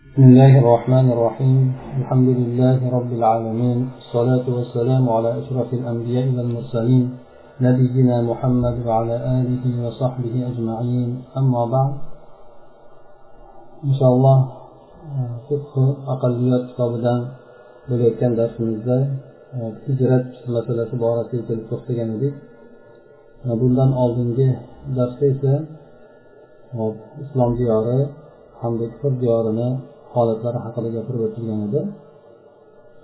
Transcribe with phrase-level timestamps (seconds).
[0.00, 1.62] بسم الله الرحمن الرحيم
[2.00, 7.04] الحمد لله رب العالمين الصلاة والسلام على أشرف الأنبياء والمرسلين
[7.60, 11.10] نبينا محمد وعلى آله وصحبه أجمعين
[11.40, 11.92] أما بعد
[13.84, 14.38] إن شاء الله
[15.48, 15.74] فقه
[16.14, 17.20] أقليات kitobidan
[17.88, 18.96] bo'layotgan darsimizda
[19.86, 22.34] hijrat masalasi borasiga kelib to'xtagan edik
[23.60, 24.48] bundan oldingi
[24.96, 25.54] darsda esa
[27.24, 28.00] islom diyori
[28.60, 29.68] hamda kufr diyorini
[30.13, 31.81] holatlari haqida gapirib o'tilgan edi.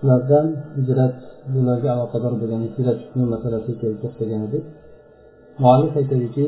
[0.04, 0.46] Ulardan
[0.78, 1.16] hijrat
[1.54, 4.64] bularga aloqador bo'lgan hijrat hukmi masalasiga kelib to'xtagan edik.
[5.62, 6.46] Muallif aytadiki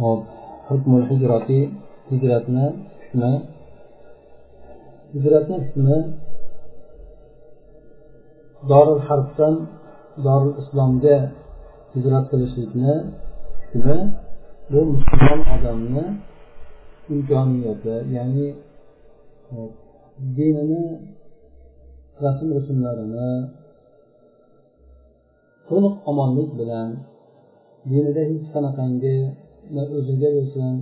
[0.00, 0.20] hop
[0.68, 1.60] hukmul hijrati
[2.10, 2.66] hijratni
[3.02, 3.32] hukmi
[5.14, 5.96] hijratni hukmi
[8.70, 9.54] dorul harbdan
[10.26, 11.16] dorul islomga
[11.94, 12.94] hijrat qilishlikni
[13.72, 13.98] hukmi
[14.70, 16.04] bu musulmon odamni
[17.12, 18.46] imkoniyati ya'ni
[19.52, 19.56] e,
[20.36, 20.82] dinini
[22.24, 23.30] rasm rusumlarini
[25.68, 26.88] to'liq omonlik bilan
[27.90, 29.16] dinida hech qanaqangi
[29.98, 30.72] o'ziga bo'lsin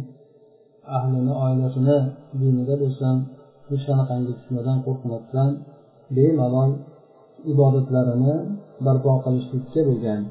[0.97, 1.98] ahlini oilasini
[2.41, 3.15] dinida bo'lsin
[3.69, 5.50] hech qanaqangi fitnadan qo'rqmasdan
[6.15, 6.70] bemalol
[7.53, 8.34] ibodatlarini
[8.84, 10.23] barpo qilishlikka bo'lgan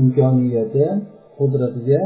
[0.00, 0.86] imkoniyati
[1.38, 2.02] qudratiga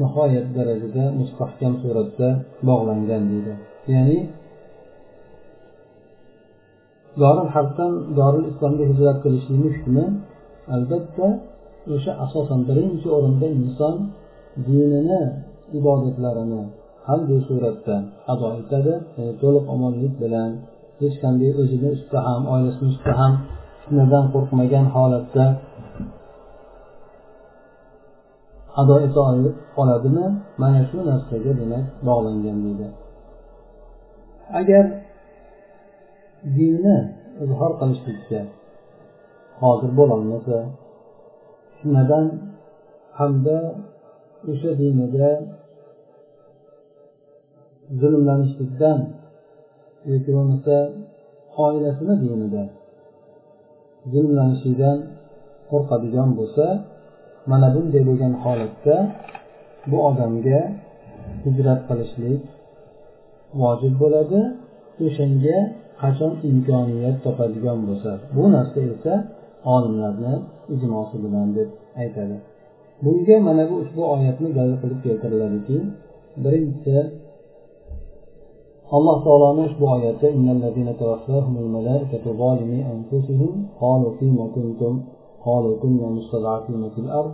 [0.00, 2.28] nihoyat darajada mustahkam suratda
[2.68, 3.52] bog'langan deydi.
[3.92, 4.18] Ya'ni
[7.22, 10.04] doril harbdan doril islomga hijrat qilishlikni hukmi
[10.74, 11.26] albatta
[11.94, 13.94] o'sha asosan birinchi o'rinda inson
[14.66, 15.22] dinini
[15.78, 16.62] ibodatlarini
[17.06, 17.96] qanday suratda
[18.32, 18.94] ado etadi.
[19.16, 20.50] Ya'ni to'liq omonlik bilan
[21.00, 23.32] hech qanday o'zini ustida ham oilasini ustida ham
[23.82, 25.44] fitnadan qo'rqmagan holatda
[28.80, 29.20] ado eta
[29.80, 30.26] oladimi?
[30.60, 32.86] Mana shu narsaga demak bog'langan deydi.
[34.60, 34.84] Agar
[36.56, 36.96] dinni
[37.44, 38.40] izhor qilishlikka
[39.60, 40.56] hozir bo'lolmasa
[41.76, 42.26] fitnadan
[43.18, 43.58] hamda
[44.50, 45.30] o'sha dinida
[48.00, 48.98] zulmlanishlikdan
[50.10, 50.76] yoki bo'lmasa
[51.66, 52.62] oilasini dinida
[54.12, 54.98] zulmlanishlikdan
[55.70, 56.66] qo'rqadigan bo'lsa
[57.50, 58.96] mana bunday bo'lgan holatda
[59.90, 60.60] bu odamga
[61.44, 62.42] hijrat qilishlik
[63.60, 64.40] vojib bo'ladi.
[65.06, 65.56] O'shanga
[66.02, 69.14] qachon imkoniyat topadigan bo'lsa bu narsa esa
[69.74, 70.34] olimlarni
[70.74, 71.68] ijmosi bilan deb
[72.02, 72.36] aytadi.
[73.04, 75.76] Bunga mana bu ushbu oyatni dalil qilib keltiriladiki
[76.44, 76.96] birinchisi
[78.96, 80.26] alloh taoloni ushbu oyati
[85.44, 87.32] قالوا كنا مستضعفين في الأرض.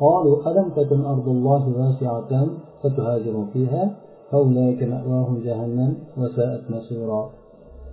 [0.00, 2.46] قالوا ألم تكن أرض الله واسعة
[2.82, 3.96] فتهاجروا فيها؟
[4.30, 7.30] فأولئك مأواهم جهنم وساءت مصيرا.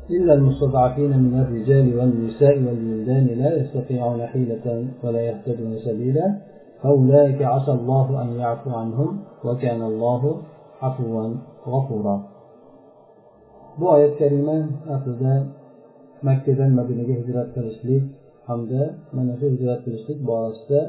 [0.09, 6.37] إلا المستضعفين من الرجال والنساء والولدان لا يستطيعون حيلة ولا يهتدون سبيلا.
[6.83, 10.21] فأولئك عسى الله أن يعفو عنهم وكان الله
[10.81, 11.33] عفوا
[11.67, 12.21] غفورا.
[13.79, 14.57] Bu oyat karima
[14.95, 15.33] aslida
[16.27, 18.03] makkadan madinaga hijrat qilishlik
[18.47, 18.81] hamda
[19.15, 20.79] mana shu hijrat qilishlik borasida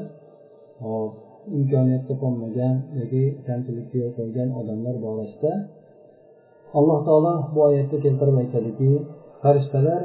[1.57, 5.51] imkoniyat topolmagan yoki kamchilikka yo'l qo'ygan odamlar borasida
[6.77, 8.89] alloh taolo bu oyatda keltirib aytadiki
[9.41, 10.01] farishtalar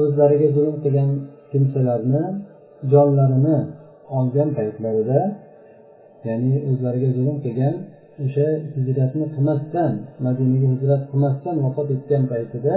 [0.00, 1.10] o'zlariga zulm qilgan
[1.52, 2.22] kimsalarni
[2.92, 3.56] jonlarini
[4.18, 5.20] olgan paytlarida
[6.28, 7.74] ya'ni o'zlariga zulm qilgan
[8.24, 9.92] o'sha hijratni qilmasdan
[10.26, 12.74] madinaga hijrat qilmasdan vafot etgan paytida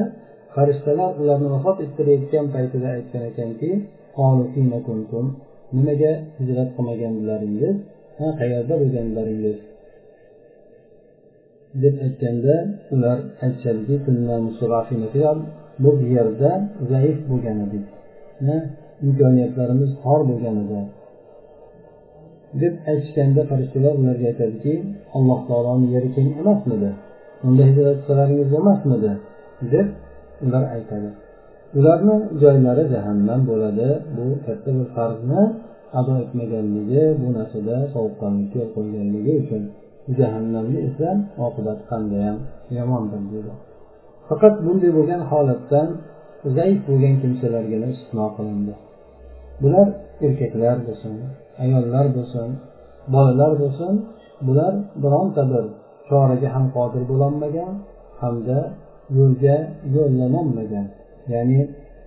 [0.56, 3.70] farishtalar ularni vafot ettirayotgan paytida aytgan ekanki
[5.78, 7.76] nimaga hijrat qilmaganlaringiz
[8.20, 9.58] ha qayerda bo'lganlaringiz
[11.84, 12.56] deb aytganda
[12.94, 13.96] ular aytishadiki
[15.84, 16.52] bu yerda
[16.92, 17.86] zaif bo'lgan edik
[19.06, 20.80] imkoniyatlarimiz tor bo'lgan edi
[22.62, 24.74] deb aytishganda farishtalar ularga aytadiki
[25.18, 26.90] alloh taoloni yeri keng emasmidi?
[27.48, 29.12] Unda hijrat qilsalaringiz bo'lmasmidi
[29.74, 29.88] deb
[30.46, 31.10] ular aytadi.
[31.78, 33.88] Ularni joylari jahannam bo'ladi.
[34.16, 35.42] Bu katta bir farzni
[36.00, 39.64] ado etmaganligi bu narsada sovuqqonlikka yo'l qo'yganligi uchun
[40.20, 41.10] jahannamni esa
[41.46, 42.38] oqibati qandayyam
[42.78, 43.54] yomondir deydi
[44.30, 45.88] faqat bunday bo'lgan holatdan
[46.58, 48.74] zaif bo'lgan kimsalargina istisno qilindi.
[49.62, 49.88] Bular
[50.26, 51.14] erkaklar bo'lsin
[51.64, 52.48] ayollar bo'lsin
[53.14, 53.94] bolalar bo'lsin
[54.48, 54.74] bular
[55.04, 55.66] bironta bir
[56.10, 57.72] choraga ham qodir bo'lolmagan
[58.22, 58.58] hamda
[59.18, 59.56] yo'lga
[59.96, 60.88] yo'llanolmagan.
[61.34, 61.60] Ya'ni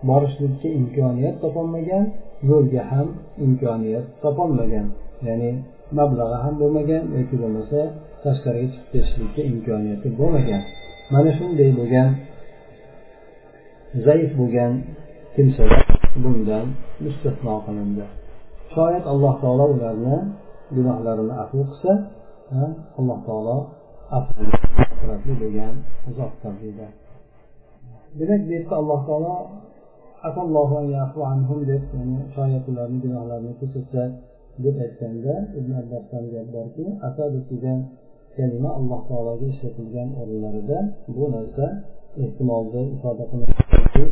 [0.09, 2.05] borishlikka imkoniyat topolmagan
[2.51, 3.09] yo'lga ham
[3.47, 4.87] imkoniyat topolmagan.
[5.29, 5.51] Ya'ni
[5.99, 7.81] mablag'i ham bo'lmagan yoki bo'lmasa
[8.25, 10.63] tashqariga chiqib ketishlikka imkoniyati bo'lmagan.
[11.13, 12.09] Mana shunday bo'lgan
[14.07, 14.73] zaif bo'lgan
[15.35, 15.83] kimsalar
[16.23, 16.67] bundan
[17.05, 18.05] mustasno qilindi.
[18.75, 20.17] Shoyat alloh taolo ularni
[20.77, 21.93] gunohlarini afu qilsa
[22.99, 23.57] alloh taolo
[25.41, 25.75] bo'lgan
[26.11, 26.33] uzoq
[26.63, 26.87] deydi
[28.19, 29.35] demak bu yerda alloh taolo
[31.71, 31.83] deb
[32.35, 34.03] shoyat ularni gunohlarini kechirsa
[34.65, 37.79] deb aytganda ibn abbosdan gap borki asad degan
[38.37, 40.79] kalima alloh taologa ishlatilgan o'rinlarida
[41.15, 41.67] bu narsa
[42.25, 44.05] ehtimolni ifoda qilmoqchi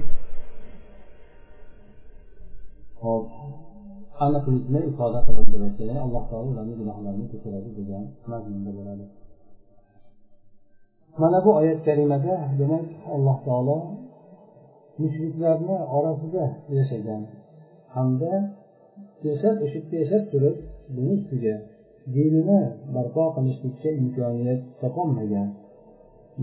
[3.02, 3.25] hop
[4.25, 9.06] aniqlikni ifoda qilib beradi ya'ni alloh taolo ularni gunohlarini kechiradi degan mazmunda bo'ladi.
[11.21, 13.79] Mana bu oyat karimada demak alloh taolo
[15.03, 16.45] mushriklarni orasida
[16.77, 17.23] yashagan
[17.95, 18.33] hamda
[19.29, 20.57] yashab o'sha yerda yashab turib
[20.95, 21.55] buni ustiga
[22.15, 22.61] dinini
[22.95, 25.49] barpo qilishlikka imkoniyat topolmagan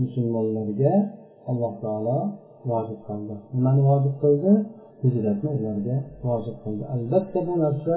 [0.00, 0.94] musulmonlarga
[1.50, 2.18] alloh taolo
[2.70, 3.34] vojib qildi.
[3.56, 4.52] Nimani vojib qildi?
[5.02, 5.96] Hijratni ularga
[6.28, 6.82] vojib qildi.
[6.94, 7.96] Albatta bu narsa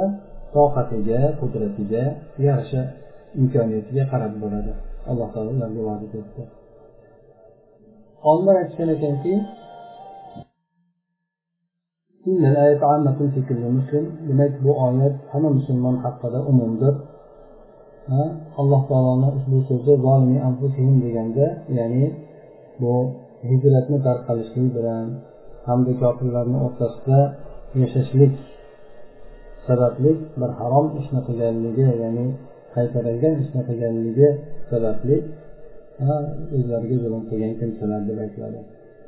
[0.56, 2.04] toqatiga qudratiga
[2.46, 2.82] yarasha
[3.42, 4.72] imkoniyatiga qarab bo'ladi
[5.10, 6.44] alloh taolo ularga vojib etdi.
[8.30, 9.34] Olimlar aytishgan ekanki
[14.28, 16.96] demak bu oyat hamma musulmon haqida umumdir.
[18.60, 19.94] Alloh taoloni ushbu so'zi
[21.04, 21.46] deganda
[21.78, 22.06] ya'ni
[22.81, 22.94] bu
[23.50, 25.06] hijratni tarqalishlik bilan
[25.68, 27.19] hamda kofirlarni o'rtasida
[27.81, 28.34] yashashlik
[29.68, 32.25] sababli bir harom ishni qilganligi ya'ni
[32.75, 34.28] qaytarilgan ishni qilganligi
[34.69, 35.16] sababli
[36.56, 38.60] o'zlariga zulm qilgan kimsalar deb aytiladi.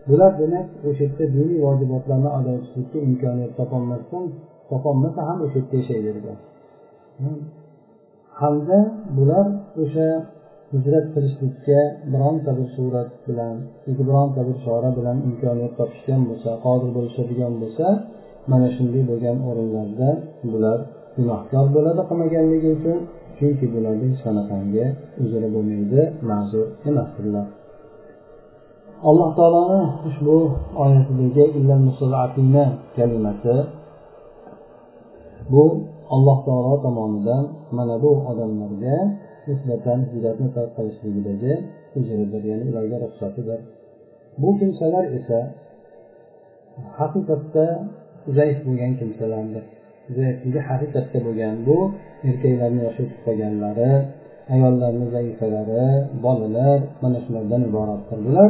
[0.10, 4.26] Bular demak o'sha yerda diniy vojibotlarni ado etishlikka imkoniyat topolmasdan
[4.72, 6.32] topolmasa ham o'sha yerda yashayverdi
[8.42, 9.16] hamda hmm.
[9.18, 9.46] bular
[9.84, 10.08] o'sha
[10.74, 11.80] hijrat qilishlikka
[12.14, 13.56] bironta bir surat bilan
[13.88, 17.86] yoki bironta bir chora bilan imkoniyat topishgan bo'lsa qodir bo'lishadigan bo'lsa
[18.52, 20.10] mana shunday bo'lgan o'rinlarda
[20.52, 20.80] bular
[21.18, 22.98] gunohkor bo'ladi qilmaganligi uchun
[23.40, 24.88] chunki bularning hech
[25.24, 27.48] uzri bo'lmaydi ma'zur emasdirlar.
[29.10, 30.38] Alloh taoloni ushbu
[30.84, 31.44] oyatidagi
[32.96, 33.56] kalimasi
[35.52, 35.64] bu
[36.16, 37.44] alloh taolo tomonidan
[37.78, 38.98] mana bu odamlarga
[39.48, 41.54] nisbatan hijratni tark qilishligidagi
[41.98, 43.60] ujridir ya'ni ularga ruxsatidir.
[44.42, 45.40] Bu kimsalar esa
[47.00, 47.66] haqiqatda
[48.38, 49.66] zaif bo'lgan kimsalardir.
[50.44, 51.78] Juda haqiqatda bo'lgan bu
[52.30, 53.92] erkaklarni yoshi o'tib qolganlari
[54.54, 55.86] ayollarni zaifalari
[56.26, 58.50] bolalar mana shulardan iboratdir bular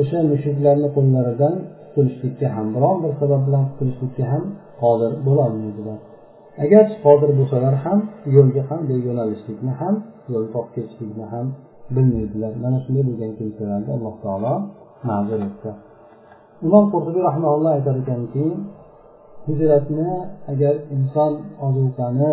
[0.00, 1.54] o'sha mushuklarni qo'llaridan
[1.84, 4.44] qutulishlikka ham biron bir sabab bilan qutulishlikka ham
[4.82, 5.98] qodir bo'lolmaydilar
[6.64, 7.98] agar qodir bo'lsalar ham
[8.36, 9.94] yo'lga qanday yo'nalishlikni ham
[10.32, 11.46] yo'l topib ketishlikni ham
[11.94, 12.52] bilmaydilar.
[12.64, 14.54] Mana shunday bo'lgan kimsalarni alloh taolo
[15.08, 15.70] ma'zur etdi.
[16.66, 18.44] Imom qurtubiy rahmaulloh aytar ekanki
[19.46, 20.10] hijratni
[20.52, 21.32] agar inson
[21.66, 22.32] ozuqani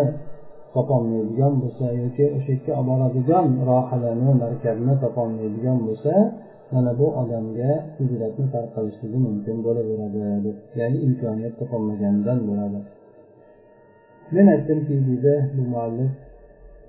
[0.74, 6.12] topolmaydigan bo'lsa yoki o'sha yerga olib boradigan rohilani markabni topolmaydigan bo'lsa
[6.72, 10.50] mana bu odamga hijratni tarqalishligi mumkin bo'laveradi
[10.80, 12.78] ya'ni imkoniyat topolmaganidan bo'ladi.
[14.34, 16.12] Men aytdimki deydi bu muallif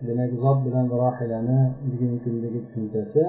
[0.07, 3.23] demak zot bilan rohilani bugungi kundagi tushunchasi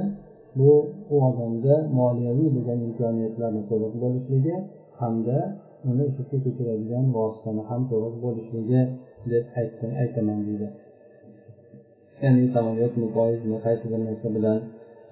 [0.58, 0.70] bu
[1.14, 4.54] u odamda moliyaviy bo'lgan imkoniyatlarni to'liq bo'lishligi
[5.00, 5.38] hamda
[5.90, 8.80] uni o'sha ko'chiradigan vositani ham to'g'ri bo'lishligi
[9.32, 9.44] deb
[10.02, 10.68] aytaman deydi
[12.22, 14.58] ya'ni samolyotmi poyezdmi qaysi bir narsa bilan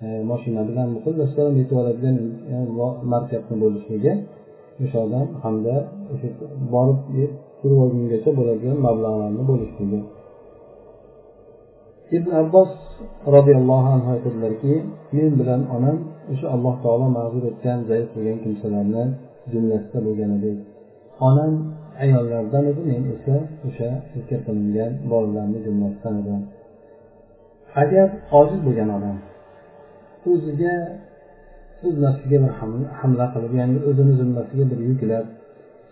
[0.05, 2.17] e, moshina bilan xullas yetib oladigan
[2.53, 2.55] e,
[3.13, 4.13] markabni bo'lishligi
[4.83, 5.75] o'sha odam hamda
[6.13, 6.29] o'sha
[6.75, 7.01] borib
[7.61, 10.01] turib olgungacha bo'ladigan mablag'larni bo'lishligi.
[12.17, 12.71] Ibn abbos
[13.35, 14.75] roziyallohu anhu aytadilarki
[15.17, 15.97] men bilan onam
[16.33, 19.05] o'sha alloh taolo ma'zur etgan zaif bo'lgan kimsalarni
[19.53, 20.59] jumlasida bo'lgan edik
[21.29, 21.53] onam
[22.05, 23.35] ayollardan edi men esa
[23.67, 26.41] o'sha zikr qilingan bolalarni jumlasidan edim.
[27.83, 28.09] Agar
[28.39, 29.17] ojiz bo'lgan odam
[30.33, 30.75] o'ziga
[31.87, 32.53] o'z nafsiga bir
[33.01, 35.27] hamla qilib ya'ni o'zini zimmasiga bir yuklab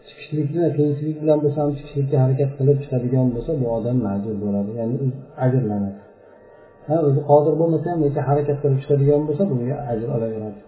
[0.09, 4.97] chiqishlikni qiyinchilik bilan bo'lsa ham chiqishlikka harakat qilib chiqadigan bo'lsa bu odam majbur bo'ladi ya'ni
[5.45, 6.01] ajrlanadi.
[6.89, 10.59] Ha o'zi qodir bo'lmasa ham lekin harakat qilib chiqadigan bo'lsa bunga ajr olaveradi.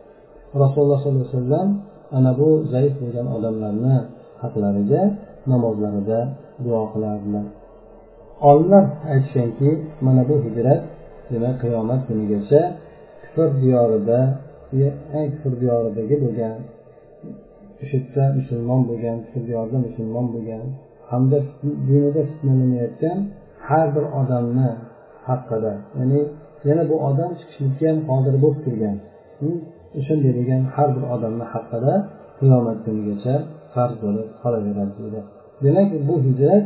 [0.62, 1.68] Rasululloh sollallohu alayhi vasallam
[2.16, 3.96] ana bu zaif bo'lgan odamlarni
[4.42, 5.02] haqlariga
[5.50, 6.20] namozlarida
[6.64, 7.44] duo qilardilar.
[8.48, 9.70] Olimlar aytishganki
[10.06, 10.82] mana bu hijrat
[11.32, 12.60] demak qiyomat kunigacha
[13.22, 14.18] kufr diyorida
[15.32, 16.54] kufr diyoridagi bo'lgan
[17.82, 20.64] o'sha yerda musulmon bo'lgan kufr diyorida musulmon bo'lgan
[21.10, 21.38] hamda
[21.88, 23.18] dinida fitnalanayotgan
[23.68, 24.70] har bir odamni
[25.28, 26.20] haqida ya'ni
[26.68, 28.96] yana bu odam chiqishlikka ham qodir bo'lib turgan
[29.98, 31.94] o'shanday degan har bir odamni haqida
[32.38, 33.34] qiyomat kunigacha
[33.74, 35.20] farz bo'lib qolaveradi deydi
[35.64, 36.64] demak bu hijrat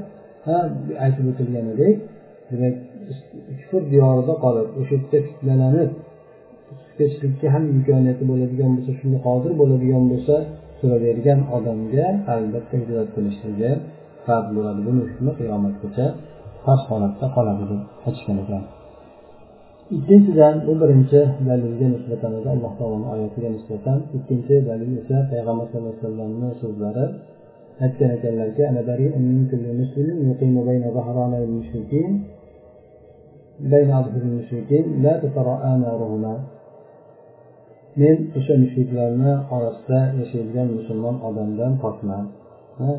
[1.04, 1.94] aytib o'tilganidek
[2.50, 2.74] demak
[3.58, 5.90] kufr diyorida qolib o'sha yerda fitnalanib
[6.98, 10.34] kechlikka ham imkoniyati bo'ladigan bo'lsa shunga qodir bo'ladigan bo'lsa
[10.80, 13.70] turavergan odamga albatta hijrat qilishligi
[14.26, 14.80] farz bo'ladi.
[14.88, 16.06] Buni hukmi qiyomatgacha
[16.64, 18.62] farz holatda qoladi deb aytishgan ekan.
[19.96, 23.98] Ikkinchidan bu birinchi dalilga nisbatan edi alloh taoloni oyatiga nisbatan.
[24.16, 27.04] Ikkinchi dalil esa payg'ambar sallallohu alayhi vasallamni so'zlari.
[27.84, 28.62] Aytgan ekanlarki
[38.00, 42.24] men o'sha mushriklarni orasida yashaydigan musulmon odamdan pokman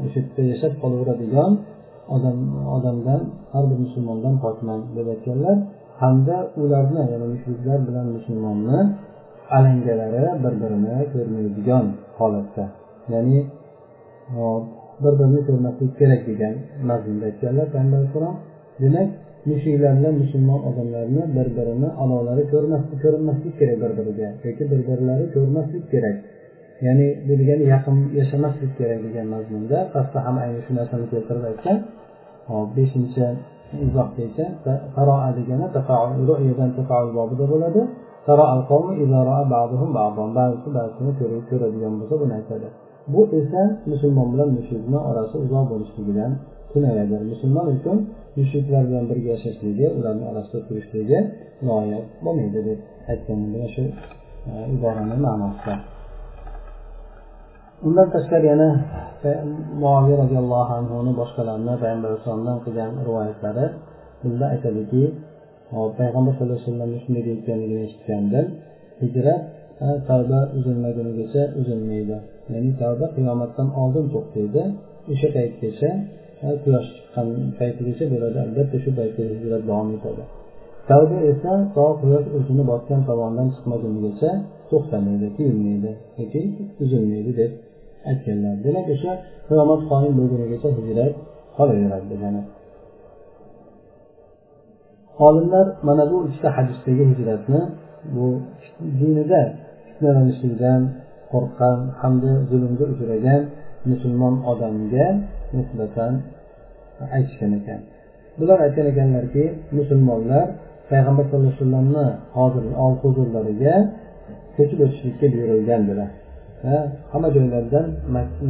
[0.05, 1.51] o'sha yerda yashab qolaveradigan
[2.15, 2.37] odam
[2.77, 3.21] odamdan
[3.53, 5.57] har bir musulmondan pokman deb aytganlar.
[6.01, 8.79] Hamda ularni ya'ni mushriklar bilan musulmonni
[9.57, 11.85] alangalari bir birini ko'rmaydigan
[12.17, 12.65] holatda.
[13.13, 13.39] Ya'ni
[15.03, 16.53] bir birini ko'rmaslik kerak degan
[16.89, 18.35] mazmunda aytganlar payg'ambar alayhissalom
[18.81, 19.07] demak
[19.49, 22.43] mushriklar bilan musulmon odamlarni bir birini a'lolari
[23.03, 26.17] ko'rinmaslik kerak bir biriga yoki bir birlari ko'rmaslik kerak.
[26.85, 31.77] Ya'ni bu degani yaqin yashamaslik kerak degan mazmunda pastda ham ayni shu narsani keltirib aytgan.
[32.49, 33.25] Hop beshinchi
[33.85, 34.45] izoh bo'yicha
[34.95, 35.65] qaroa degani
[36.29, 37.81] ru'yadan tafaul bobida bo'ladi
[40.37, 41.11] ba'zisi ba'zisini
[41.49, 42.67] ko'radigan bo'lsa buni aytadi
[43.13, 46.31] bu esa musulmon bilan mushrikni orasi uzoq bo'lishligidan
[46.71, 47.97] kinoyadir musulmon uchun
[48.37, 51.19] mushriklar bilan birga yashashligi ularni orasida turishligi
[51.67, 52.79] loyiq bo'lmaydi deb
[53.11, 53.83] aytgan mana shu
[54.75, 55.75] iborani ma'nosida
[57.85, 58.69] undan tashqari yana
[59.27, 59.29] e,
[59.81, 63.65] muaviy roziyallohu anhuni boshqalarni payg'ambar alayhissalomdan qilgan rivoyatlari
[64.23, 65.03] bizda aytadiki
[65.99, 68.45] payg'ambar sallallohu alayhi vasallam shunday deyotganligini eshitgandim.
[69.03, 69.41] Hijrat
[69.85, 72.17] e, tavba uzilmagunigacha uzilmaydi.
[72.53, 74.63] Ya'ni tavba qiyomatdan oldin to'xtaydi.
[75.11, 75.89] O'sha paytgacha
[76.45, 77.27] e, quyosh chiqqan
[77.59, 78.37] paytigacha bo'ladi.
[78.45, 80.23] Albatta shu paytga hijrat davom etadi.
[80.89, 84.31] Tavba esa to quyosh o'zini botgan tomondan chiqmagunigacha
[84.71, 86.41] to'xtamaydi tiyilmaydi yoki
[86.83, 87.51] uzilmaydi deb
[88.09, 88.55] aytganlar.
[88.65, 89.11] Demak o'sha
[89.47, 91.13] qiyomat qoyim bo'lgunigacha hijrat
[91.57, 92.41] qolaveradi degani
[95.27, 97.61] olimlar mana bu ikkita hadisdagi hijratni
[98.15, 98.25] bu
[98.99, 99.41] dinida
[99.87, 100.81] fitnalanishlikdan
[101.31, 103.41] qo'rqqan hamda zulmga uchragan
[103.89, 105.05] musulmon odamga
[105.57, 106.13] nisbatan
[107.17, 107.79] aytishgan ekan.
[108.39, 109.43] Bular aytgan ekanlarki
[109.77, 110.45] musulmonlar
[110.91, 112.63] payg'ambar sallallohu alayhi vasallamni hozir
[113.03, 113.75] huzurlariga
[114.55, 116.09] ko'chib o'tishlikka buyurilgandilar
[117.11, 117.85] hamma joylardan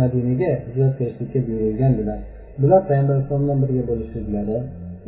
[0.02, 2.20] madinaga hijrat qilishlikka buyurilgandilar
[2.62, 2.82] bular.
[2.90, 4.58] Payg'ambar alayhissalomdan birga bo'lishliklari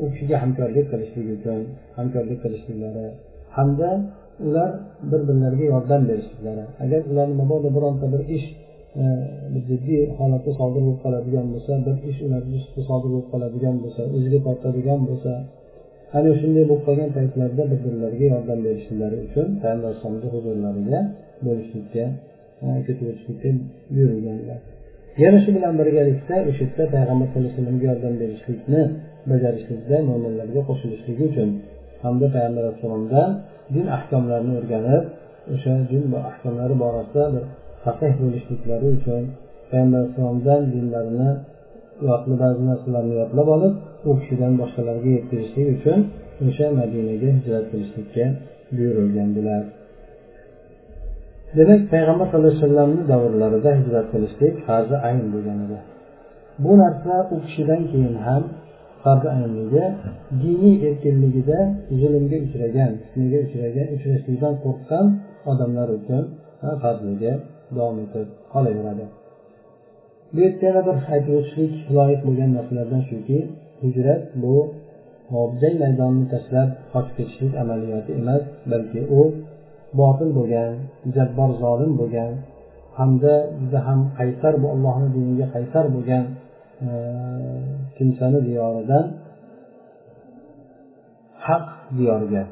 [0.01, 1.59] u kishiga hamkorlik qilishlik uchun
[1.97, 3.05] hamkorlik qilishliklari
[3.57, 3.89] hamda
[4.47, 4.69] ular
[5.11, 6.63] bir birlariga yordam berishliklari.
[6.83, 8.47] Agar ularni mabodo bironta bir ish
[9.01, 9.03] e,
[9.53, 14.01] bir jiddiy holatda sodir bo'lib qoladigan bo'lsa bir ish ularni ustida sodir bo'lib qoladigan bo'lsa
[14.15, 15.31] o'ziga tortadigan bo'lsa
[16.17, 20.99] ana shunday bo'lib qolgan paytlarda bir birlariga yordam berishlari uchun payg'ambar alayhisalomni huzurlariga
[21.45, 22.03] bo'lishlikka
[22.87, 23.49] ko'chib o'tishlikka
[23.93, 24.59] buyurilganlar
[25.23, 28.81] yana shu bilan birgalikda o'sha yerda payg'ambar sallallohu alayhi vasallamga yordam berishlikni
[29.31, 31.49] bajarishlikda mo'minlarga qo'shilishligi uchun
[32.03, 33.29] hamda payg'ambar alayhissalomdan
[33.73, 35.03] din ahkomlarini o'rganib
[35.53, 37.43] o'sha din ahkomlari borasida bir
[37.83, 39.21] faqih bo'lishliklari uchun
[39.71, 41.31] payg'ambar alayhissalomdan dinlarini
[42.09, 43.73] yodli ba'zi narsalarni yodlab olib
[44.09, 45.99] u kishidan boshqalarga yetkazishlik uchun
[46.47, 48.25] o'sha madinaga hijrat qilishlikka
[48.75, 49.63] buyurilgandilar
[51.57, 55.77] demak payg'ambar sallallohu alayhi vasallamni davrlarida hijrat qilishlik farzi ayn bo'lgan edi.
[56.63, 58.43] Bu narsa u kishidan keyin ham
[59.03, 59.85] farzi aynligi
[60.43, 61.59] diniy erkinligida
[62.01, 65.05] zulmga uchragan fitnaga uchragan uchrashlikdan qo'rqqan
[65.51, 66.23] odamlar uchun
[66.81, 67.31] farzligi
[67.75, 69.05] davom etib qolaveradi.
[70.33, 73.37] Bu yerda yana bir aytib o'tishlik loyiq bo'lgan narsalardan shuki
[73.83, 74.55] hijrat bu
[75.61, 79.21] jang maydonini tashlab qochib ketishlik amaliyoti emas balki u
[79.99, 80.71] botil bo'lgan
[81.15, 82.31] jabbor zolim bo'lgan
[82.99, 86.23] hamda juda ham qaysar bu allohni diniga qaysar bo'lgan
[86.85, 86.89] e,
[87.97, 89.05] kimsani diyoridan
[91.47, 91.65] haq
[91.97, 92.43] diyoriga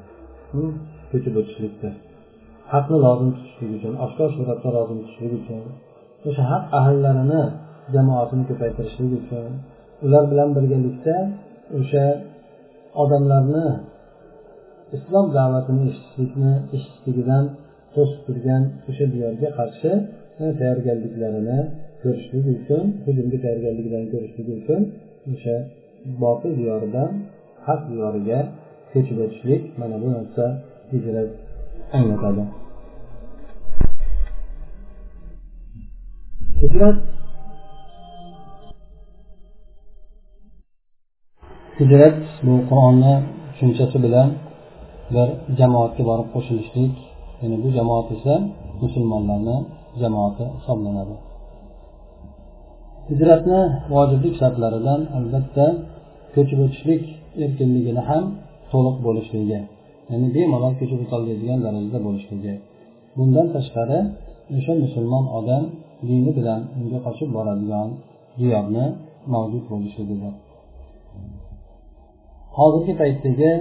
[1.12, 1.94] ko'chib o'tishlikdir.
[2.74, 5.62] Haqni lozim tutishlik uchun oshkor suratda lozim tutishlik uchun
[6.30, 7.44] o'sha haq ahllarini
[7.94, 9.50] jamoasini ko'paytirishlik uchun
[10.06, 11.16] ular bilan birgalikda
[11.80, 12.06] o'sha
[13.02, 13.66] odamlarni
[14.96, 17.44] islom da'vatini eshitishlikni eshitishligidan
[17.96, 19.92] to'sib turgan o'sha diyorga qarshi
[20.42, 21.60] e, tayyorgarliklarini
[22.04, 24.82] ko'rishligi uchun hujumga tayyorgarliklarini ko'rishligi uchun
[25.34, 25.56] o'sha
[26.24, 27.10] botil diyoridan
[27.68, 28.40] haq diyoriga
[28.92, 30.44] ko'chib o'tishlik mana bu narsa
[30.92, 31.30] hijrat
[31.98, 32.44] anglatadi.
[36.62, 36.98] Hijrat
[41.80, 43.14] hijrat bu qur'onni
[43.50, 44.30] tushunchasi bilan
[45.16, 45.28] bir
[45.60, 46.94] jamoatga borib qo'shilishlik.
[47.42, 48.34] Ya'ni bu jamoat esa
[48.82, 49.58] musulmonlarni
[50.02, 51.16] jamoati hisoblanadi.
[53.10, 53.60] Hijratni
[53.94, 55.66] vojiblik shartlaridan albatta
[56.36, 57.04] ko'chib o'tishlik
[57.44, 58.24] erkinligini ham
[58.72, 59.60] to'liq bo'lishligi
[60.12, 62.54] ya'ni bemalol ko'chib o'tolmaydigan darajada bo'lishligi.
[63.18, 64.00] Bundan tashqari
[64.58, 65.64] o'sha musulmon odam
[66.10, 67.88] dini bilan unga qochib boradigan
[68.40, 68.86] diyorni
[69.34, 70.34] mavjud bo'lishligidir
[72.58, 73.52] hozirgi paytdagi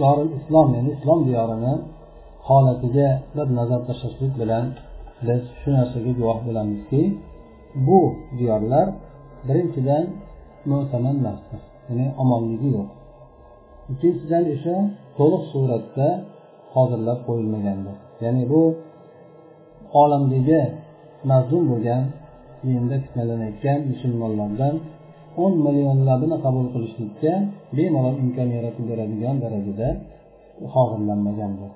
[0.00, 1.74] dorul islom ya'ni islom diyorini
[2.48, 4.66] holatiga bir nazar tashlashlik bilan
[5.26, 7.02] biz shu narsaga guvoh bo'lamizki
[7.86, 8.00] bu
[8.38, 8.86] diyorlar
[9.48, 10.04] birinchidan
[10.70, 12.88] mo'taman emasdir ya'ni omonligi yo'q.
[13.92, 14.74] Ikkinchidan esa
[15.18, 16.08] to'liq suratda
[16.74, 17.96] hozirlab qo'yilmagandir.
[18.24, 18.62] Ya'ni bu
[20.02, 20.60] olamdagi
[21.30, 22.02] mazlum bo'lgan
[22.64, 24.74] dinda fitnalanayotgan musulmonlardan
[25.42, 27.32] o'n millionlabini qabul qilishlikka
[27.76, 29.88] bemalol imkon yaratib beradigan darajada
[30.74, 31.70] hozirlanmagandir.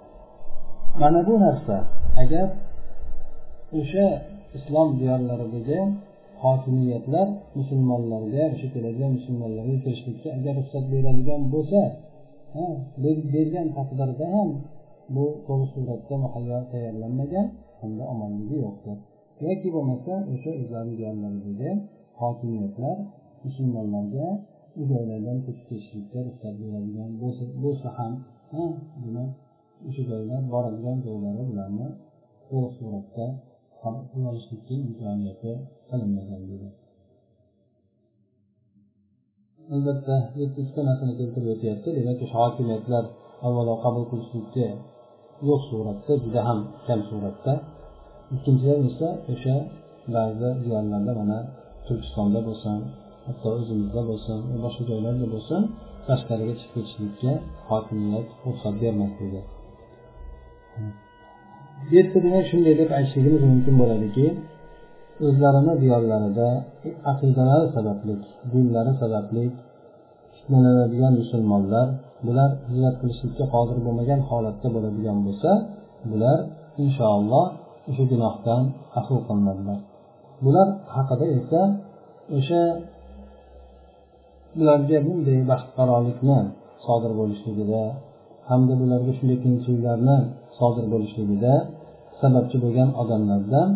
[1.03, 1.77] Mana bu narsa
[2.23, 2.47] agar
[3.79, 4.07] o'sha
[4.59, 5.79] islom diyorlaridagi
[6.45, 7.27] hokimiyatlar
[7.59, 11.81] musulmonlarga o'sha keladigan musulmonlarga kirishlikka agar ruxsat beradigan bo'lsa
[13.35, 14.49] bergan taqdirda ham
[15.15, 17.47] bu to'liq suratda muhayyo tayyorlanmagan
[17.81, 18.97] hamda omonligi yo'qdir.
[19.47, 21.71] Yoki bo'lmasa o'sha o'zlarini diyorlaridagi
[22.21, 22.97] hokimiyatlar
[23.45, 24.27] musulmonlarga
[25.47, 27.11] ko'chib ketishlikka ruxsat beradigan
[27.63, 28.13] bo'lsa ham
[29.03, 29.31] demak
[29.89, 31.89] o'sha joylar boradigan joylari bularni
[32.49, 33.27] to'liq suratda
[34.29, 35.53] olishlikka imkoniyati
[35.89, 36.69] qilinmagan dedi
[39.75, 43.05] albatta ikkita narsani keltirib o'tyapti demak o'sha hokimiyatlar
[43.47, 44.67] avvalo qabul qilishlikka
[45.49, 47.53] yo'q suratda juda ham kam suratda
[48.35, 49.57] ikkinchidan esa o'sha
[50.15, 51.39] ba'zi diyorlarda mana
[51.87, 52.77] turkistonda bo'lsin
[53.31, 55.61] hatto o'zimizda bo'lsin boshqa joylarda bo'lsin
[56.09, 57.33] tashqariga chiqib ketishlikka
[57.71, 59.41] hokimiyat ruxsat bermasligi
[61.87, 64.27] bu yerda demak shunday deb aytishligimiz mumkin bo'ladiki
[65.27, 66.49] o'zlarini diyorlarida
[67.13, 68.15] aqidalari sababli
[68.53, 69.45] dinlari sababli
[70.37, 71.87] fitnalanadigan musulmonlar
[72.27, 75.51] bular hijrat qilishlikka qodir bo'lmagan holatda bo'ladigan bo'lsa
[76.11, 76.39] bular
[76.85, 77.47] inshaalloh
[77.91, 78.63] o'sha gunohdan
[78.99, 79.79] afv qilinadilar.
[80.45, 81.61] Bular haqida esa
[82.37, 82.63] o'sha
[84.59, 86.39] bularga bunday baxtiqarolikni
[86.87, 87.83] sodir bo'lishligida
[88.51, 90.17] hamda bularga shunday qiyinchiliklarni
[90.59, 91.55] sodir bo'lishligida
[92.21, 93.69] sababchi bo'lgan odamlardan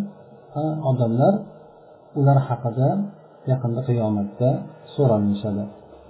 [0.90, 1.34] odamlar
[2.18, 2.88] ular haqida
[3.50, 4.48] yaqinda qiyomatda
[4.94, 5.64] so'ralishadi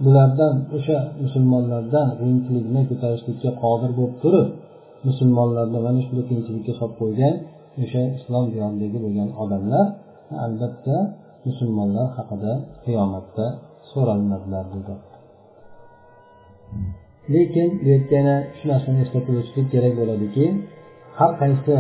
[0.05, 4.49] bulardan o'sha musulmonlardan qiyinchilikni ko'tarishlikka qodir bo'lib turib
[5.09, 7.35] musulmonlarni mana shunday qiyinchilikka solib qo'ygan
[7.85, 9.87] o'sha islom diyoridagi bo'lgan odamlar
[10.47, 10.97] albatta
[11.47, 12.53] musulmonlar haqida
[12.85, 13.47] qiyomatda
[13.95, 14.95] so'ralinadilar dedi.
[17.35, 20.45] Lekin bu yerda yana shu narsani eslatib o'tishlik kerak bo'ladiki
[21.19, 21.75] har qaysi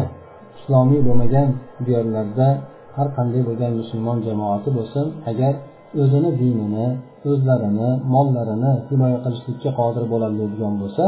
[0.59, 1.49] islomiy bo'lmagan
[1.87, 2.49] diyorlarda
[2.97, 5.53] har qanday bo'lgan musulmon jamoati bo'lsin agar
[6.03, 6.87] o'zini dinini
[7.31, 11.05] o'zlarini mollarini himoya qilishlikka qodir bo'ladigan bo'lsa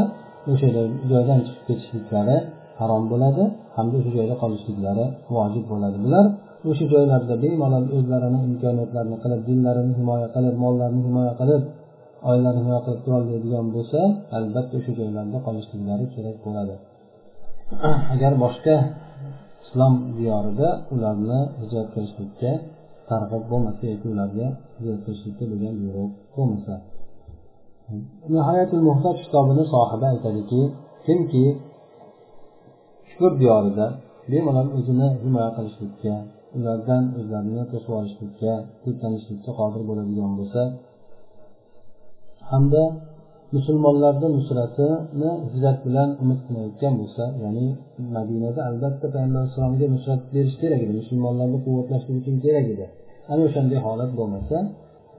[0.50, 0.68] o'sha
[1.10, 2.36] joydan chiqib ketishliklari
[2.80, 3.44] harom bo'ladi
[3.76, 5.04] hamda o'sha joyda qolishliklari
[5.36, 5.96] vojib bo'ladi.
[6.04, 6.24] Bular
[6.70, 11.62] o'sha joylarda bemalol o'zlarini imkoniyatlarini qilib dinlarini himoya qilib mollarini himoya qilib
[12.30, 14.00] oilalarini himoya qilib turolmaydigan bo'lsa
[14.38, 16.74] albatta o'sha joylarda qolishliklari kerak bo'ladi.
[18.14, 18.74] Agar boshqa
[19.64, 22.50] islom diyorida ularni hijrat qilishlikka
[23.10, 24.46] targ'ib bo'lmasa yoki ularga
[24.78, 26.74] hijrat qilishlikka bo'lgan buyruq bo'lmasa.
[28.34, 30.60] Nihoyatul muhtoj kitobini sohibi aytadiki
[31.06, 31.44] kimki
[33.10, 33.86] shukr diyorida
[34.30, 36.14] bemalol o'zini himoya qilishlikka
[36.58, 38.52] ulardan o'zlarini to'sib olishlikka
[38.84, 40.62] teplanishlikka qodir bo'ladigan bo'lsa
[42.50, 42.82] hamda
[43.56, 47.66] musulmonlarni nusratini hijrat bilan umid qilayotgan bo'lsa ya'ni
[48.16, 52.86] madinada albatta payg'ambar alayhissalomga nusrat berish kerak edi musulmonlarni quvvatlashlik uchun kerak edi.
[53.32, 54.56] Ana o'shanday holat bo'lmasa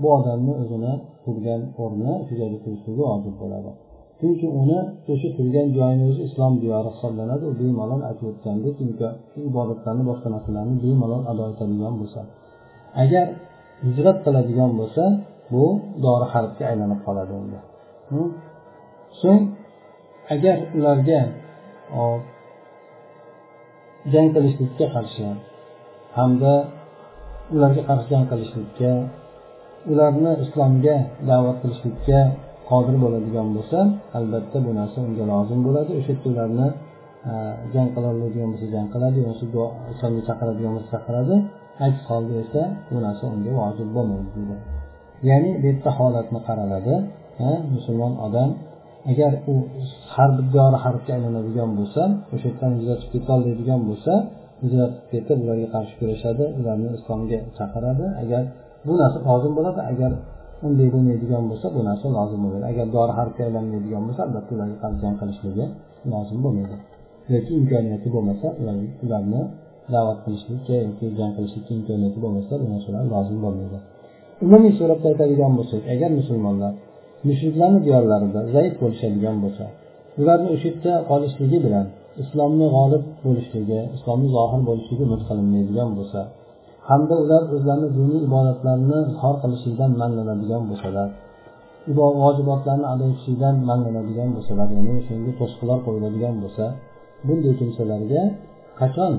[0.02, 3.72] bu odamni o'zini turgan o'rni shu joyda turishligi ojib bo'ladi.
[4.20, 4.80] Chunki uni
[5.12, 8.76] o'sha turgan joyini o'zi islom diyori hisoblanadi u bemalol aytib o'tgandek
[9.50, 12.22] ibodatlarni boshqa narsalarni bemalol ado etadigan bo'lsa
[13.04, 13.26] agar
[13.86, 15.04] hijrat qiladigan bo'lsa
[15.52, 15.64] bu
[16.06, 17.60] dori harbga aylanib qoladi unda
[19.22, 19.42] so'ng
[20.34, 21.20] agar ularga
[24.14, 25.26] jang qilishlikka qarshi
[26.18, 26.54] hamda
[27.56, 28.92] ularga qarshi jang qilishlikka
[29.92, 30.96] ularni islomga
[31.30, 32.20] da'vat qilishlikka
[32.70, 33.80] qodir bo'ladigan bo'lsa
[34.18, 35.92] albatta bu narsa unga lozim bo'ladi.
[36.00, 36.68] O'sha yerda ularni
[37.32, 37.34] e,
[37.74, 39.46] jang qila oladigan bo'lsa jang qiladi yoki
[39.94, 41.36] islomga chaqiradigan bo'lsa chaqiradi.
[41.88, 44.56] Aks holda esa bu narsa unga vojib bo'lmaydi deydi
[45.30, 46.96] ya'ni bu yerda holatni qaraladi
[47.48, 48.50] e, musulmon odam
[49.12, 49.54] agar u
[50.16, 52.02] harb diyori harbga aylanadigan bo'lsa
[52.34, 54.14] o'sha yerdan hijratib ketolmaydigan bo'lsa
[54.64, 58.06] hijrat ketib ularga qarshi kurashadi ularni islomga chaqiradi.
[58.24, 58.44] Agar
[58.88, 60.12] bu narsa lozim bo'ladi agar
[60.66, 62.66] unday bo'lmaydigan bo'lsa bu narsa lozim bo'lmaydi.
[62.72, 65.66] Agar dori harbga aylanmaydigan bo'lsa albatta ularga qarshi jang qilishligi
[66.14, 66.76] lozim bo'lmaydi.
[67.34, 68.48] Yoki imkoniyati bo'lmasa
[69.06, 69.42] ularni
[69.94, 73.78] da'vat qilishlikka yoki jang qilishlikka imkoniyati bo'lmasa bu narsalar lozim bo'lmaydi.
[74.46, 76.74] Umumiy suratda aytadigan bo'lsak agar musulmonlar
[77.28, 79.66] mushriklarni diyorlarida zaif bo'lishadigan bo'lsa
[80.22, 81.86] ularni o'sha yerda qolishligi bilan
[82.24, 86.20] islomni g'olib bo'lishligi islomni zohir bo'lishligi umid qilinmaydigan bo'lsa
[86.90, 91.10] hamda ular o'zlarini diniy ibodatlarini izhor qilishlikdan manlanadigan bo'lsalar
[92.24, 96.66] vojibotlarni ado etishlikdan manlanadigan bo'lsalar ya'ni o'shanga to'siqlar qo'yiladigan bo'lsa
[97.28, 98.22] bunday kimsalarga
[98.80, 99.14] qachon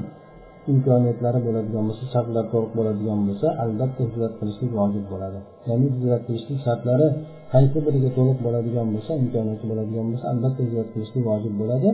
[0.72, 5.38] imkoniyatlari bo'ladigan bo'lsa shartlar to'liq bo'ladigan bo'lsa albatta hijrat qilishlik vojib bo'ladi.
[5.68, 7.06] Ya'ni hijrat qilishlik shartlari
[7.54, 11.88] qaysi biriga to'liq bo'ladigan bo'lsa imkoniyati bo'ladigan bo'lsa albatta hijrat qilishlik vojib bo'ladi.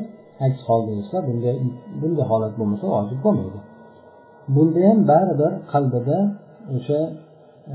[0.46, 1.54] Aks holda esa bunday
[2.00, 3.60] bunday holat bo'lmasa vojib bo'lmaydi.
[4.54, 6.18] Bunda ham baribir qalbida
[6.76, 7.00] o'sha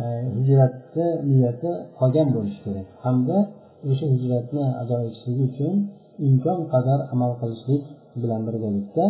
[0.01, 0.03] e,
[0.37, 2.87] hijratni niyati qolgan bo'lishi kerak.
[3.05, 3.37] Hamda
[3.89, 5.73] o'sha hijratni ado etishligi uchun
[6.27, 7.83] imkon qadar amal qilishlik
[8.21, 9.05] bilan birgalikda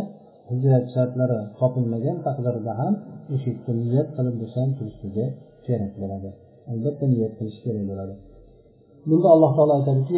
[0.52, 2.94] hijrat shartlari topilmagan taqdirda ham
[3.34, 5.26] o'sha yerda niyat qilib bo'lsa ham turishligi
[5.66, 6.30] kerak bo'ladi.
[6.72, 8.14] Albatta niyat qilish kerak bo'ladi.
[9.08, 10.14] Bunda alloh taolo aytadiki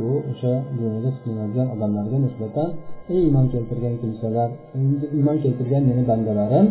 [0.00, 2.68] bu o'sha dinida tutinadigan odamlarga nisbatan
[3.12, 4.48] ey iymon keltirgan kimsalar
[5.18, 6.66] iymon keltirgan meni bandalarim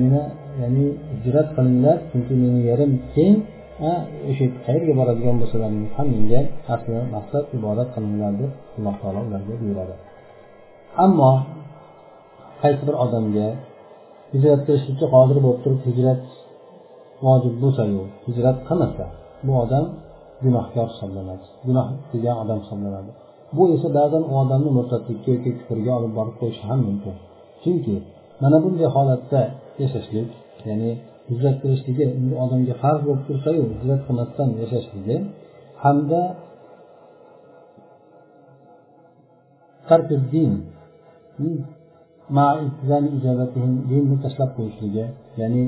[0.00, 0.22] meni
[0.60, 3.34] ya'ni hijrat qilinglar chunki meni yerim keng
[4.30, 6.40] o'sha qayerga boradigan bo'lsalaringiz ham menga
[6.74, 9.94] asli maqsad ibodat qilinglar deb alloh taolo ularga buyuradi.
[11.04, 11.32] Ammo
[12.62, 13.48] qaysi bir odamga
[14.34, 16.20] hijrat qilishlikka qodir bo'lib turib hijrat
[17.24, 19.04] vojib bo'lsayu hijrat qilmasa
[19.46, 19.84] bu odam
[20.44, 21.46] gunohkor hisoblanadi.
[21.66, 23.10] Gunoh qilgan odam hisoblanadi.
[23.56, 27.14] Bu esa ba'zan u odamni murtadlikka yoki kufrga olib borib qo'yishi ham mumkin.
[27.62, 27.94] Chunki
[28.42, 29.40] mana bunday holatda
[29.82, 30.28] yashashlik
[30.68, 30.90] ya'ni
[31.30, 32.04] hijrat qilishligi
[32.44, 35.16] odamga farz bo'lib tursayu hijrat qilmasdan yashashligi
[35.84, 36.22] hamda
[40.34, 40.52] din
[43.90, 45.04] dinni tashlab qo'yishligi
[45.40, 45.62] ya'ni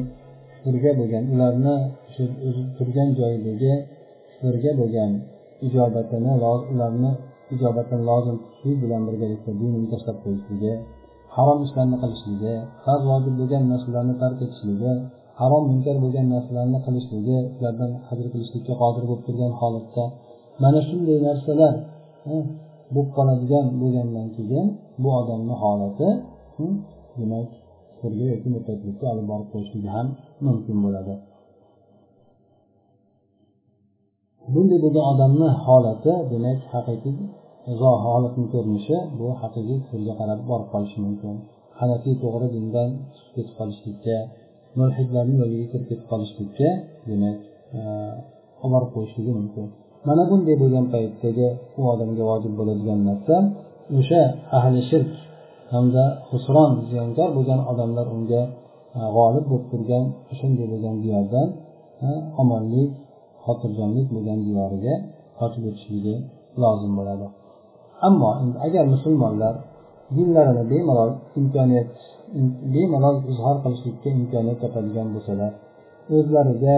[0.62, 1.75] kufrga bo'lgan ularni
[2.77, 3.73] turgan joyidagi
[4.38, 5.12] kufrga bo'lgan
[5.66, 6.31] ijobatini
[6.75, 7.11] ularni
[7.55, 10.73] ijobatini lozim tutishlik bilan birgalikda dinini tashlab qo'yishligi
[11.37, 14.92] harom ishlarni qilishligi farz vojib bo'lgan narsalarni tark etishligi
[15.40, 20.05] harom munkar bo'lgan narsalarni qilishligi ulardan hajr qilishlikka qodir bo'lib turgan holatda
[20.62, 21.75] mana shunday narsalar
[22.94, 24.66] bo'lib qoladigan bo'lgandan keyin
[25.03, 26.09] bu odamni holati
[26.57, 26.75] hmm,
[27.18, 27.49] demak
[28.00, 30.06] kufrga yoki murtadlikka olib borib qo'yishligi ham
[30.46, 31.14] mumkin bo'ladi.
[34.54, 37.16] Bunday bo'lgan odamni holati demak haqiqiy
[38.04, 41.34] holatni ko'rinishi bu haqiqiy kufrga qarab borib qolishi mumkin.
[41.80, 44.16] Hanafiy to'g'ri dindan chiqib ketib qolishlikka
[44.80, 46.68] mulhidlarni yo'liga kirib ketib qolishlikka
[47.08, 47.38] demak
[48.64, 49.66] olib borib qo'yishligi mumkin.
[50.08, 53.34] Mana bunday bo'lgan paytdagi u odamga vojib bo'ladigan narsa
[53.98, 54.22] o'sha
[54.58, 55.10] ahli shirk
[55.72, 58.42] hamda husron ziyonkor bo'lgan odamlar unga
[58.98, 60.04] e, g'olib bo'lib turgan
[60.38, 61.48] shunday bo'lgan diyordan
[62.06, 62.09] e,
[62.42, 62.90] omonlik
[63.44, 64.94] xotirjamlik bo'lgan diyoriga
[65.38, 66.14] qochib o'tishligi
[66.62, 67.26] lozim bo'ladi.
[68.06, 68.28] Ammo
[68.66, 69.54] agar musulmonlar
[70.16, 71.90] dinlarini bemalol imkoniyat
[72.74, 75.52] bemalol izhor qilishlikka imkoniyat topadigan bo'lsalar
[76.16, 76.76] o'zlariga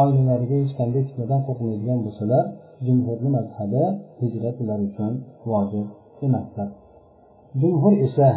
[0.00, 2.44] oilalariga hech qanday fitnadan qo'rqmaydigan bo'lsalar
[2.86, 3.84] jumhurni mazhabi
[4.20, 5.12] hijrat ular uchun
[5.50, 5.86] vojib
[6.26, 6.68] emasdir
[7.60, 8.28] jumhur esa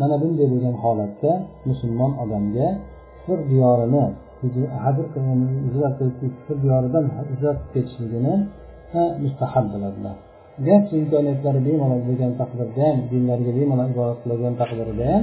[0.00, 1.32] mana bunday bo'lgan holatda
[1.68, 2.68] musulmon odamga
[3.24, 4.46] kufr diyorini e,
[6.36, 8.34] kufr diyoridan hijrat ketishligini
[9.24, 10.16] mustahab biladilar
[10.66, 15.22] garchi imkoniyatlari bemalol bo'lgan taqdirda ham dinlariga bemalol ibodat qiladigan taqdirda ham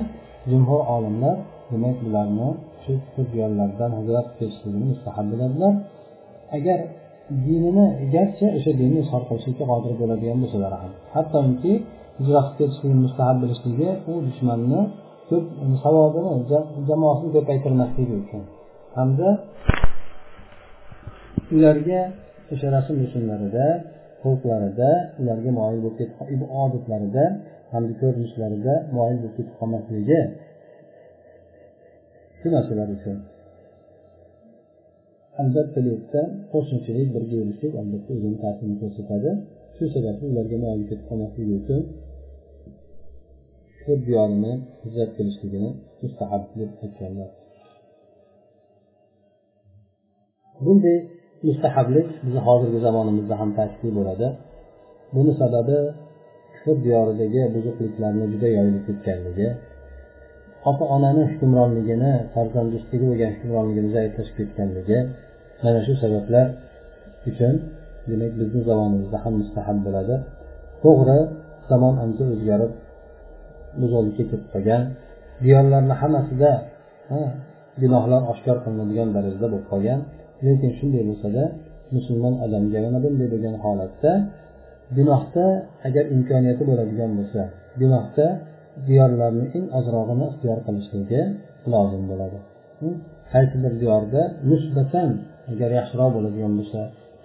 [0.52, 1.36] jumhur olimlar
[1.71, 2.50] demak bularni
[2.84, 5.73] shu kufr diyorlaridan hijrat ketishligini mustahab biladilar
[6.58, 6.80] agar
[7.45, 11.73] dinini garchi o'sha dinni izhor qilishlikka qodir bo'ladigan bo'lsalar ham hattoki
[12.20, 14.82] hijrat qilib ketishligini mustahab bilishligi u dushmanni
[15.30, 15.46] ko'p
[15.84, 16.32] savobini
[16.90, 18.44] jamoasini ko'paytirmasligi uchun.
[18.98, 19.30] Hamda
[21.56, 22.02] ularga
[22.54, 23.66] o'sha rasm rusumlarida
[24.22, 24.90] xulqlarida
[25.22, 27.26] ularga moyil bo'lib ketib odatlarida
[27.74, 30.20] hamda ko'rinishlarida moyil bo'lib ketib qolmasligi.
[32.40, 33.18] Shu narsalar uchun
[35.42, 36.22] albatta bu yerda
[36.54, 39.30] qo'shnichilik birga yurishlik albatta o'zini ta'sirini ko'rsatadi.
[39.76, 41.82] Shu sababli ularga mayli ketib qolmasligi uchun
[43.88, 45.69] ko'p diyorini hijrat qilishligini
[46.02, 47.30] mustahab deb aytganlar.
[50.65, 50.97] Bunday
[51.47, 54.28] mustahablik bizni hozirgi zamonimizda ham ta'kidli bo'ladi.
[55.15, 55.78] Buni sababi
[56.54, 59.47] kufr diyoridagi buzuqliklarni juda yoyilib ketganligi
[60.69, 64.97] ota onani hukmronligini farzand ustiga bo'lgan hukmronligini zaiflashib ketganligi
[65.63, 66.47] mana shu sabablar
[67.30, 67.54] uchun
[68.10, 70.15] demak bizni zamonimizda ham mustahab bo'ladi.
[70.84, 71.19] To'g'ri
[71.69, 72.71] zamon ancha o'zgarib
[73.82, 74.82] buzuqlikka ketib qolgan.
[75.46, 76.52] Diyorlarni hammasida
[77.82, 80.00] gunohlar oshkor qilinadigan darajada bo'lib qolgan.
[80.46, 81.44] Lekin shunday bo'lsada
[81.96, 84.12] musulmon odamga mana bunday bo'lgan holatda
[84.98, 85.46] gunohda
[85.88, 87.42] agar imkoniyati bo'ladigan bo'lsa
[87.82, 88.26] gunohda
[88.88, 91.22] diyorlarni eng ozrog'ini ixtiyor qilishligi
[91.74, 92.38] lozim bo'ladi.
[92.82, 92.96] Hm?
[93.34, 95.10] Qaysi bir diyorda nisbatan
[95.52, 96.82] agar yaxshiroq bo'ladigan bo'lsa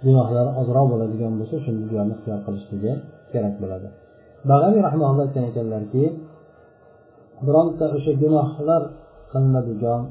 [0.06, 2.92] gunohlari ozroq bo'ladigan bo'lsa shunda diyorni ixtiyor qilishligi
[3.32, 3.88] kerak bo'ladi.
[4.50, 6.02] Bag'aviy rahmaulloh aytgan ekanlarki
[7.46, 8.82] bironta o'sha gunohlar
[9.32, 10.02] qilinadigan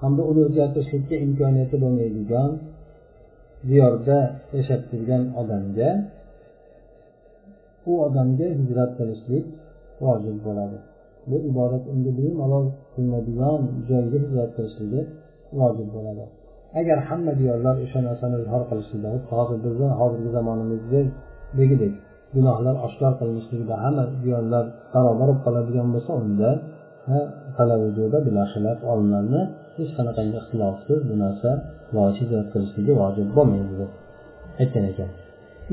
[0.00, 2.50] hamda uni o'zgartirishlikka imkoniyati bo'lmaydigan
[3.68, 4.18] diyorda
[4.56, 5.90] yashab turgan odamga
[7.90, 9.44] u odamga hijrat qilishlik
[10.04, 10.78] vojib bo'ladi.
[11.30, 15.00] Bu ibodat unga bemalol qilinadigan joyga hijrat qilishligi
[15.60, 16.24] vojib bo'ladi.
[16.80, 21.94] Agar hamma diyorlar o'sha narsani izhor qilishlikda hozir bizni hozirgi zamonimizdagidek
[22.34, 26.50] gunohlar oshkor qilinishligida hamma diyorlar barobar bo'lib qoladigan bo'lsa unda
[28.92, 29.42] olimlarni
[29.76, 31.50] hech qanaqangi ixtilofsiz bu narsa
[32.18, 33.90] hijrat qilishligi vojib bo'lmaydi deb
[34.62, 35.10] aytgan ekan.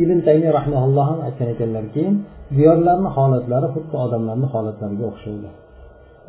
[0.04, 2.04] Ibn taymiy rahmaulloh ham aytgan ekanlarki
[2.58, 5.50] diyorlarni holatlari xuddi odamlarni holatlariga o'xshaydi.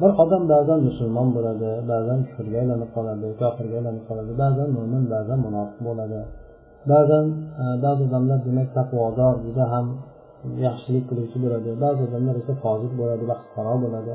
[0.00, 5.38] Bir odam ba'zan musulmon bo'ladi ba'zan kufrga aylanib qoladi kofirga aylanib qoladi ba'zan mo'min ba'zan
[5.46, 6.20] munofiq bo'ladi.
[6.92, 7.24] Ba'zan
[7.62, 9.86] e, ba'zi odamlar demak taqvodor juda ham
[10.66, 11.68] yaxshilik qiluvchi bo'ladi.
[11.84, 14.14] Ba'zi odamlar esa fozil bo'ladi baxtqaro bo'ladi.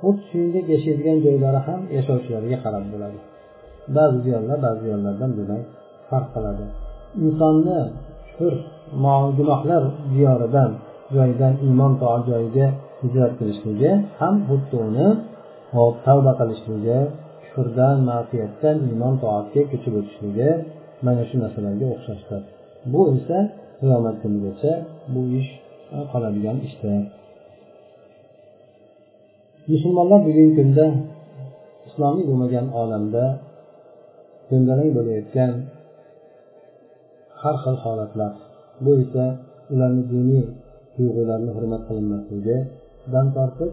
[0.00, 3.18] Xuddi shuningdek yashaydigan joylari ham yashovchilarga qarab bo'ladi.
[3.96, 5.62] Ba'zi ziyonlar ba'zi ziyonlardan demak
[6.10, 6.64] farq qiladi.
[7.24, 7.78] Insonni
[8.36, 8.54] kufr
[9.38, 9.82] gunohlar
[10.14, 10.70] diyoridan
[11.16, 12.66] joyidan iymon toat joyiga
[13.02, 13.90] hijrat qilishligi
[14.20, 15.08] ham xuddi uni
[16.06, 16.98] tavba qilishligi
[17.42, 20.50] kufrdan ma'siyatdan iymon toatga ko'chib o'tishligi
[21.06, 22.40] mana shu narsalarga o'xshashdir.
[22.92, 23.38] Bu esa
[23.78, 24.72] qiyomat kunigacha
[25.12, 25.50] bu ish
[25.96, 27.00] e, qoladigan ishdir
[29.70, 30.86] musulmonlar bugungi kunda
[31.88, 33.24] islomiy bo'lmagan olamda
[34.48, 35.52] ko'ndalang bo'layotgan
[37.42, 38.32] har xil holatlar
[38.84, 39.24] bu esa
[39.72, 40.44] ularni diniy
[40.94, 43.70] tuyg'ularni hurmat qilinmasligidan tortib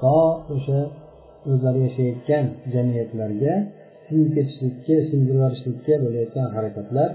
[0.00, 0.16] to
[0.54, 0.80] o'sha
[1.50, 3.54] o'zlari yashayotgan jamiyatlarga
[4.06, 7.08] singib ketishlikka singib yuborishlikka bo'layotgan harakatlar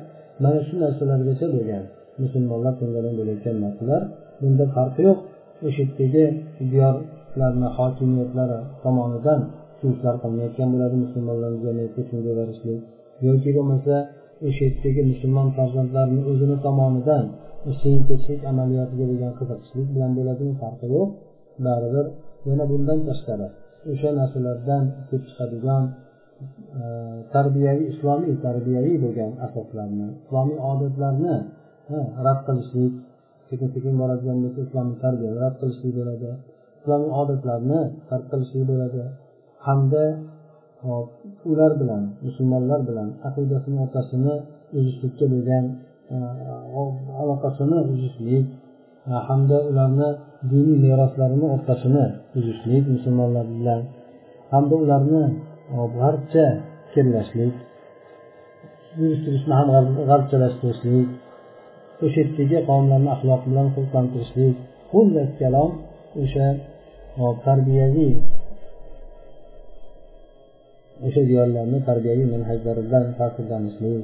[0.43, 1.83] mana shu narsalargacha bo'lgan.
[2.23, 4.01] Musulmonlar ko'ndalang bo'layotgan narsalar
[4.41, 5.19] bunda farqi yo'q.
[5.67, 6.23] O'sha yerdagi
[6.71, 9.39] diyorlarni hokimiyatlari tomonidan
[9.79, 12.79] shu qilinayotgan bo'ladi musulmonlarni jamiyatga shunga yuborishlik
[13.27, 13.95] yoki bo'lmasa
[14.47, 17.23] o'sha yerdagi musulmon farzandlarini o'zini tomonidan
[17.81, 20.53] singib ketishlik amaliyotiga bo'lgan qiziqishlik bilan bo'ladimi?
[20.61, 21.09] Farqi yo'q.
[21.65, 22.05] Baribir
[22.49, 23.47] yana bundan tashqari
[23.91, 25.83] o'sha narsalardan kelib chiqadigan
[26.79, 26.81] e,
[27.33, 31.35] tarbiyaviy islomiy tarbiyaviy bo'lgan asoslarni islomiy odatlarni
[32.25, 32.93] rad qilishlik
[33.49, 36.29] sekin sekin boradigan bo'lsa islomni tarbiyani rad qilishlik bo'ladi.
[36.79, 39.01] Islomiy odatlarni tark qilishlik bo'ladi.
[39.67, 40.03] Hamda
[41.51, 44.35] ular bilan musulmonlar bilan aqidasini o'rtasini
[44.77, 45.65] uzishlikka bo'lgan
[47.21, 48.45] aloqasini uzishlik
[49.27, 50.09] hamda ularni
[50.51, 52.05] diniy meroslarini o'rtasini
[52.37, 53.81] uzishlik musulmonlar bilan
[54.53, 55.23] hamda ularni
[55.99, 56.45] g'arbcha
[56.91, 57.55] fikrlashlik
[58.99, 59.67] uyushtirishni ham
[60.09, 61.07] g'arbchalashtirishlik.
[62.05, 64.55] O'sha yerdagi qavmlarni axloq bilan xulqlantirishlik
[64.91, 65.71] xullas kalom
[66.23, 66.47] o'sha
[67.45, 68.13] tarbiyaviy
[71.05, 74.03] o'sha diyorlarni tarbiyaviy manhajlari bilan ta'sirlanishlik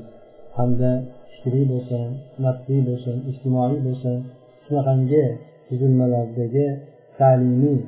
[0.57, 0.91] hamda
[1.33, 2.05] fikriy bo'lsin
[2.45, 4.17] nafsiy bo'lsin ijtimoiy bo'lsin
[4.65, 5.23] shunaqangi
[5.67, 6.67] tuzilmalardagi
[7.19, 7.79] ta'limiy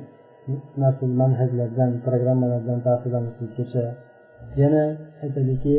[0.82, 3.84] nasl manhajlardan programmalardan ta'sirlanishlikgacha
[4.60, 4.84] yana
[5.24, 5.74] aytadiki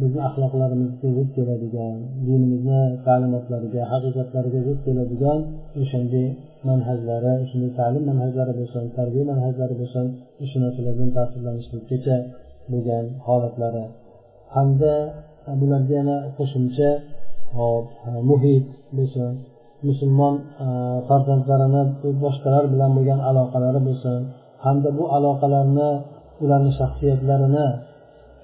[0.00, 1.94] bizni axloqlarimizga zid keladigan
[2.26, 5.38] dinimizni ta'limotlariga haqiqatlariga zid keladigan
[5.80, 6.28] o'shanday
[6.68, 10.06] manhajlari shunday ta'lim manhajlari bo'lsin tarbiya manhajlari bo'lsin
[10.42, 12.16] o'sha narsalardan ta'sirlanishlikgacha
[12.72, 13.84] bo'lgan holatlari.
[14.54, 14.94] Hamda
[15.60, 16.90] bularga yana qo'shimcha
[18.30, 19.30] muhit bo'lsin
[19.88, 20.34] musulmon
[21.08, 21.82] farzandlarini
[22.24, 24.18] boshqalar bilan bo'lgan aloqalari bo'lsin.
[24.64, 25.90] Hamda bu aloqalarni
[26.44, 27.66] ularni shaxsiyatlarini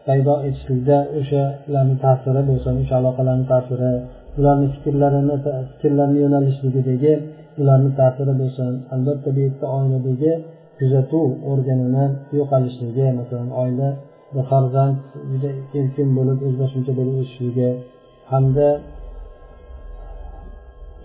[0.09, 3.93] paydo etishlikda o'shalarni ta'siri bo'lsin o'sha aloqalarni ta'siri
[4.39, 5.37] ularni fikrlarini
[5.71, 7.13] fikrlarni yo'nalishligidagi
[7.61, 8.71] ularni ta'siri bo'lsin.
[8.95, 10.33] Albatta bu yerda oiladagi
[10.79, 12.05] kuzatuv organini
[12.39, 13.89] yo'qolishligi masalan oila
[14.51, 14.97] farzand
[15.31, 17.71] juda erkin bo'lib o'zboshimcha bo'lib o'sishligi
[18.33, 18.69] hamda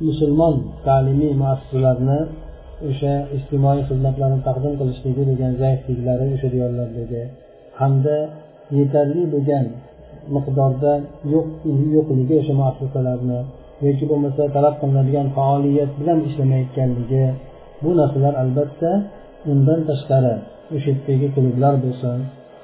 [0.08, 0.56] musulmon
[0.88, 2.20] ta'limiy muassasalarni
[2.90, 7.22] o'sha ijtimoiy xizmatlarni taqdim qilishligi degan zaifliklari o'sha diyorlardagi
[7.80, 8.18] hamda
[8.78, 9.66] yetarli bo'lgan
[10.36, 10.94] miqdorda
[11.34, 11.48] yo'q
[11.96, 13.40] yo'qligi o'sha muassasalarni
[13.86, 17.26] yoki bo'lmasa talab qilinadigan faoliyat bilan ishlamayotganligi
[17.84, 18.92] bu narsalar albatta
[19.52, 20.36] undan tashqari
[20.76, 22.18] o'sha yerdagi klublar bo'lsin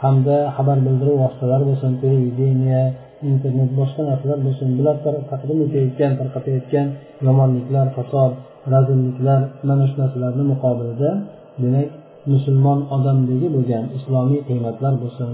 [0.04, 2.84] hamda xabar bildiruv vositalari bo'lsin televideniya
[3.32, 4.96] internet boshqa narsalar bo'lsin bular
[5.32, 6.88] taqdim etayotgan tarqatayotgan
[7.28, 8.32] yomonliklar fasod
[8.74, 11.12] razilliklar mana shu narsalarni muqobilida
[11.64, 11.90] demak
[12.34, 15.32] musulmon odamdagi bo'lgan islomiy qiymatlar bo'lsin.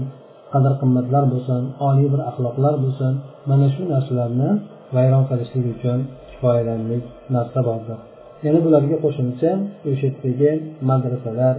[0.52, 3.12] Qadr qimmatlar bo'lsin oliy bir axloqlar bo'lsin
[3.50, 4.50] mana shu narsalarni
[4.96, 5.98] vayron qilishlik uchun
[6.30, 7.04] kifoyalanlik
[7.34, 7.98] narsa bordir.
[8.46, 9.50] Yana bularga qo'shimcha
[9.90, 10.50] o'sha yerdagi
[10.90, 11.54] madrasalar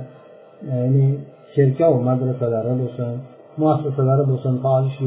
[0.72, 1.08] ya'ni
[1.54, 3.12] cherkov madrasalari bo'lsin
[3.62, 4.98] muassasalari bo'lsin faol ish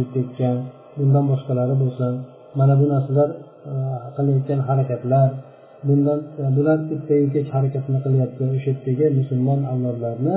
[0.98, 2.12] bundan boshqalari bo'lsin
[2.58, 3.30] mana bu narsalar
[3.70, 3.72] e,
[4.16, 5.30] qilayotgan harakatlar
[5.88, 10.36] bundan e, bular ertayu kech harakatini qilyapti o'sha yerdagi musulmon avlodlarni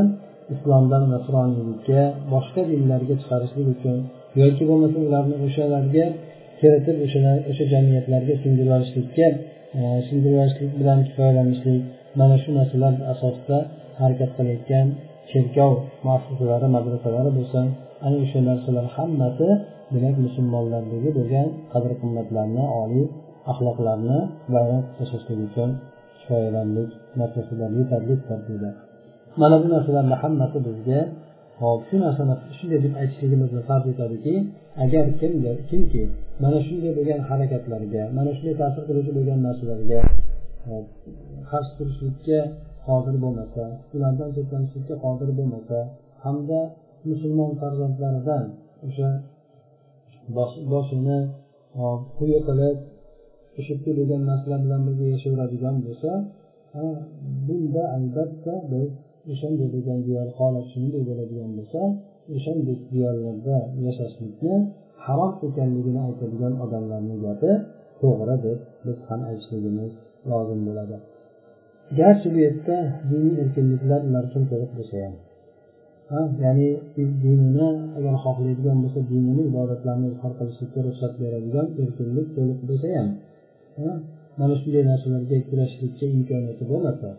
[0.54, 2.02] islomdan nasroniylikka
[2.34, 3.98] boshqa dinlarga chiqarishlik uchun
[4.42, 6.06] yoki bo'lmasa ularni o'shalarga
[6.60, 8.74] kiritib o'shalar o'sha jamiyatlarga singdirib
[9.80, 11.82] e, singdirishlik olishlik bilan kifoyalanishlik
[12.20, 13.58] mana shu narsalar asosida
[14.02, 14.88] harakat qilayotgan
[15.32, 15.74] cherkov
[16.06, 17.66] muassasalari madrasalari bo'lsin
[18.06, 19.48] ana o'sha narsalar hammasi
[19.94, 23.06] demak musulmonlardagi bo'lgan qadr qimmatlarni oliy
[23.52, 24.20] axloqlarni
[24.56, 25.70] bayon tashlashlik uchun
[26.20, 26.90] kifoyalanlik
[27.20, 28.70] narsasilar yetarli tartibda
[29.42, 31.00] mana bu narsalarni hammasi bizga
[31.62, 34.34] hop shu narsani shunday deb aytishligimizni farz etadiki
[34.84, 36.04] agar kimdir kimki
[36.44, 40.00] mana shunday bo'lgan harakatlarga mana shunday ta'sir qiluvchi bo'lgan narsalarga
[41.52, 42.40] qarshi turishlikka
[42.88, 43.64] qodir bo'lmasa
[43.96, 45.78] ulardan cheklanishlikka qodir bo'lmasa
[46.26, 46.60] hamda
[47.10, 48.44] musulmon farzandlaridan
[48.88, 49.10] o'sha
[50.74, 51.18] boshini
[52.18, 52.78] quyi qilib
[53.60, 56.12] o'sha bo'lgan narsalar bilan birga yashayveradigan bo'lsa
[57.48, 58.90] bunda albatta biz
[59.32, 61.82] o'shanday bo'lgan diyor holat shunday bo'ladigan bo'lsa
[62.36, 64.54] o'shanday diyorlarda yashashlikni
[65.06, 67.52] harom ekanligini aytadigan odamlarni gapi
[68.02, 69.92] to'g'ri deb biz ham aytishligimiz
[70.30, 70.96] lozim bo'ladi.
[72.00, 72.78] Garchi bu yerda
[73.10, 74.96] diniy erkinliklar ular uchun to'liq bo'lsa
[76.14, 76.70] ham ya'ni
[77.24, 83.08] dinini agar xohlaydigan bo'lsa dinini ibodatlarni izhor qilishlikka ruxsat beradigan erkinlik to'liq bo'lsa ham
[84.40, 87.10] mana shunday narsalarga kurashishlikka imkoniyati bo'lmasa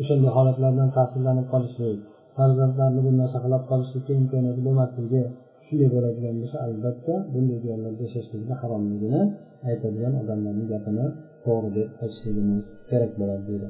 [0.00, 1.98] o'shanday holatlardan ta'sirlanib qolishlik
[2.36, 5.22] farzandlarni bundan saqlab qolishlikka imkoniyati bo'lmasligi
[5.66, 9.22] shunday bo'ladigan bo'lsa albatta bunday joylarda yashashlikni haromligini
[9.70, 11.06] aytadigan odamlarni gapini
[11.44, 13.68] to'g'ri deb aytishligimiz kerak bo'ladi deydi.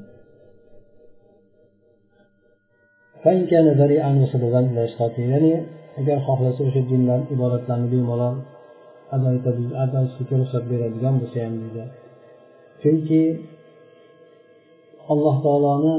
[5.32, 5.54] Ya'ni
[6.00, 8.36] agar xohlasa o'sha dindan ibodatlarni bemalol
[9.14, 9.28] ado
[9.84, 11.84] ado etishlikka ruxsat beradigan bo'lsa ham deydi.
[12.82, 13.22] Chunki
[15.12, 15.96] alloh taoloni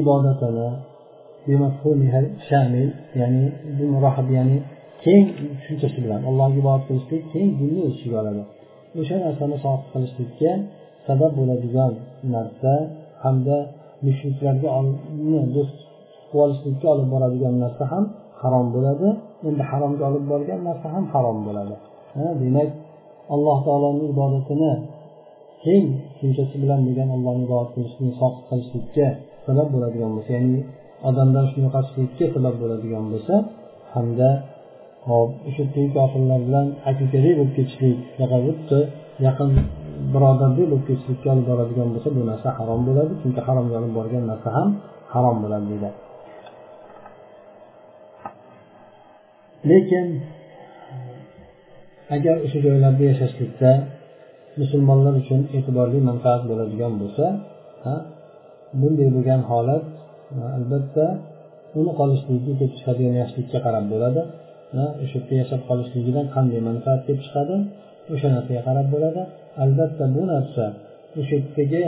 [0.00, 0.68] ibodatini
[2.48, 2.88] shamil
[3.20, 3.44] ya'ni
[4.38, 4.56] ya'ni
[5.04, 8.42] keng tushunchasi bilan allohga ibodat qilishlik keng dinni o'z ichiga oladi.
[9.00, 10.50] O'sha narsani soqit qilishlikka
[11.06, 11.92] sabab bo'ladigan
[12.34, 12.72] narsa
[13.24, 13.56] hamda
[14.06, 14.68] mushriklarga
[15.56, 15.76] do'st
[16.30, 18.04] qilib olishlikka olib boradigan narsa ham
[18.40, 19.08] harom bo'ladi.
[19.48, 21.74] Endi haromga olib borgan narsa ham harom bo'ladi.
[22.42, 22.68] Demak
[23.34, 24.72] alloh taoloni ibodatini
[25.64, 29.06] keng tushunchasi bilan degan allohni ibodat qilishni soqit qilishlikka
[29.46, 30.60] sabab bo'ladigan bo'lsa ya'ni
[31.08, 33.34] odamdan shuni yo'qotishlikka sabab bo'ladigan bo'lsa
[33.94, 34.30] hamda
[35.08, 35.64] hop o'sha
[35.96, 37.98] kofirlar bilan akakalik bo'lib ketishlik
[38.32, 38.80] xuddi
[39.26, 39.50] yaqin
[40.12, 44.48] birodardek bo'lib ketishlikka olib boradigan bo'lsa bu narsa harom bo'ladi chunki haromga olib borgan narsa
[44.56, 44.68] ham
[45.12, 45.90] harom bo'ladi deydi.
[49.70, 50.06] Lekin
[52.16, 53.70] agar o'sha joylarda yashashlikda
[54.60, 57.24] musulmonlar uchun e'tiborli manfaat bo'ladigan bo'lsa
[58.80, 59.84] bunday bo'lgan holat
[60.58, 61.06] albatta
[61.78, 64.22] uni qolishligiga kelib chiqadigan yaxshilikka qarab bo'ladi
[65.02, 67.56] o'sha yerda yashab qolishligidan qanday manfaat kelib chiqadi
[68.14, 69.22] o'sha narsaga qarab bo'ladi.
[69.64, 70.64] Albatta bu narsa
[71.20, 71.84] o'sha yerdagi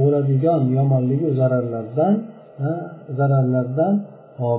[0.00, 2.14] bo'ladigan yomonligu zararlardan
[3.18, 3.94] zararlardan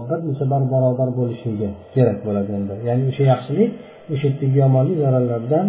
[0.09, 2.73] bir necha bar barobar bo'lishligi kerak bo'ladi endi.
[2.87, 3.71] Ya'ni o'sha yaxshilik
[4.13, 5.65] o'sha yerdagi yomonlik zararlardan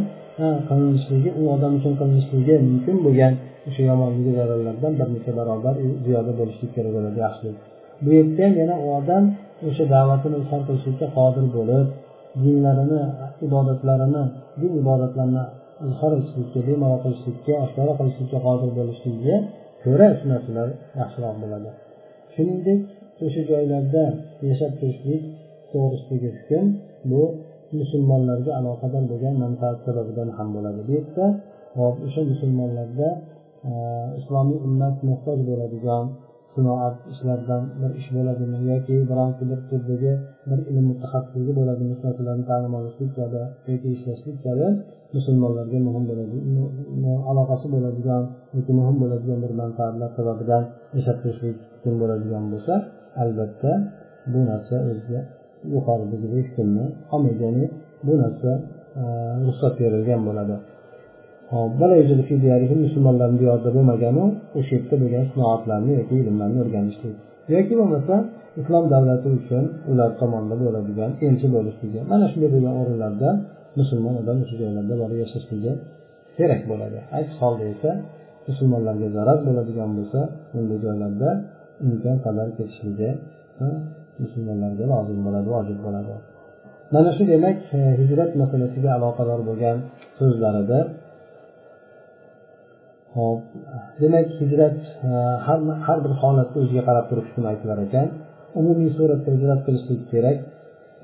[0.68, 3.32] qilinishligi u odam uchun qilinishligi mumkin bo'lgan
[3.68, 5.74] o'sha yomonligi zararlardan bir necha barobar
[6.04, 7.56] ziyoda bo'lishlik kerak bo'ladi yaxshilik
[8.04, 9.24] bu yerda ham yana u odam
[9.68, 11.86] o'sha da'vatini izhor qilishlikka qodir bo'lib
[12.42, 13.02] dinlarini
[13.46, 14.24] ibodatlarini
[14.60, 15.44] din ibodatlarini
[15.88, 19.36] izhor etishlikka bemalol qilishlikka oshkora qilishlikka qodir bo'lishligiga
[19.84, 20.68] ko'ra shu narsalar
[21.00, 21.70] yaxshiroq bo'ladi.
[22.34, 22.80] Shuningdek
[23.26, 24.04] o'sha joylarda
[24.48, 25.22] yashab turishlik
[25.72, 26.66] to'g'risidagi hukm
[27.10, 27.22] bu
[27.82, 30.80] musulmonlarga aloqador bo'lgan manfaat sababidan ham bo'ladi.
[30.88, 31.24] Bu yerda
[31.78, 33.08] hop o'sha musulmonlarda
[33.70, 33.72] e,
[34.20, 36.04] islomiy ummat muhtoj bo'ladigan
[36.54, 40.12] sinoat ishlaridan bir ish bo'ladimi yoki bironta bir turdagi
[40.48, 44.66] bir ilm mutaxassisligi bo'ladimi narsalarni ta'lim olishlik kabi yoki ishlashlik kabi
[45.16, 46.36] musulmonlarga muhim bo'ladi.
[47.30, 48.22] Aloqasi bo'ladigan
[48.56, 50.62] yoki muhim bo'ladigan bir manfaatlar sababidan
[50.96, 52.74] yashab turishlik mumkin bo'ladigan bo'lsa
[53.22, 53.70] albatta
[54.32, 55.20] bu narsa o'ziga
[55.74, 56.84] yuqoridagi hukmni
[57.14, 57.64] olmaydi ya'ni
[58.06, 58.50] bu narsa
[59.00, 59.02] e,
[59.46, 60.56] ruxsat berilgan bo'ladi.
[62.86, 64.24] Musulmonlarni diyorida bo'lmaganu
[64.58, 67.16] o'sha yerda bo'lgan sinoatlarni yoki ilmlarni o'rganishlik
[67.54, 68.14] yoki bo'lmasa
[68.60, 73.30] islom davlati uchun ular tomonida bo'ladigan elchi bo'lishligi mana shunday bo'lgan o'rinlarda
[73.78, 75.72] musulmon odam o'sha joylarda borib yashashligi
[76.36, 76.98] kerak bo'ladi.
[77.18, 77.90] Aks holda esa
[78.48, 80.20] musulmonlarga zarar bo'ladigan bo'lsa
[80.52, 81.28] bunday joylarda
[81.88, 83.10] imkon qadar ketishligi
[84.22, 86.14] musulmonlarga lozim bo'ladi vojib bo'ladi.
[86.94, 89.76] Mana shu demak e, hijrat masalasiga aloqador bo'lgan
[90.18, 90.78] so'zlarida
[93.16, 93.40] hop
[94.02, 95.10] demak hijrat e,
[95.46, 98.08] har har bir holatda o'ziga qarab turib hukm aytilar ekan.
[98.60, 100.38] Umumiy suratda hijrat qilishlik kerak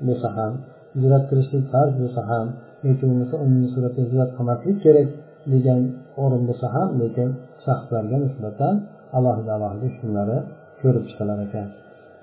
[0.07, 0.53] bo'lsa ham
[0.95, 2.45] hijrat qilishlik farz bo'lsa ham
[2.87, 5.09] yoki bo'lmasa umumiy suratda hijrat qilmaslik kerak
[5.53, 5.81] degan
[6.23, 7.29] o'rin bo'lsa ham lekin
[7.65, 8.73] shaxslarga nisbatan
[9.17, 10.37] alohida alohida hukmlari
[10.81, 11.67] ko'rib chiqilar ekan.